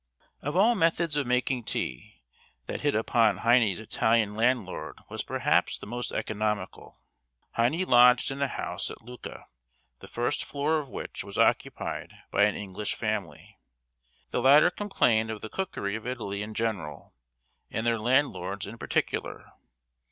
Of 0.41 0.55
all 0.55 0.73
methods 0.73 1.15
of 1.15 1.27
making 1.27 1.65
tea, 1.65 2.23
that 2.65 2.81
hit 2.81 2.95
upon 2.95 3.35
by 3.35 3.41
Heine's 3.43 3.79
Italian 3.79 4.35
landlord 4.35 4.97
was 5.09 5.21
perhaps 5.21 5.77
the 5.77 5.85
most 5.85 6.11
economical. 6.11 6.99
Heine 7.51 7.83
lodged 7.85 8.31
in 8.31 8.41
a 8.41 8.47
house 8.47 8.89
at 8.89 9.03
Lucca, 9.03 9.45
the 9.99 10.07
first 10.07 10.43
floor 10.43 10.79
of 10.79 10.89
which 10.89 11.23
was 11.23 11.37
occupied 11.37 12.15
by 12.31 12.45
an 12.45 12.55
English 12.55 12.95
family. 12.95 13.59
The 14.31 14.41
latter 14.41 14.71
complained 14.71 15.29
of 15.29 15.41
the 15.41 15.49
cookery 15.49 15.95
of 15.95 16.07
Italy 16.07 16.41
in 16.41 16.55
general, 16.55 17.13
and 17.69 17.85
their 17.85 17.99
landlord's 17.99 18.65
in 18.65 18.79
particular. 18.79 19.51